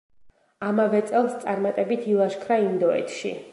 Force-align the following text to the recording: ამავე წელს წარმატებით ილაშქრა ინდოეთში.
ამავე 0.67 1.01
წელს 1.11 1.35
წარმატებით 1.45 2.09
ილაშქრა 2.15 2.61
ინდოეთში. 2.67 3.37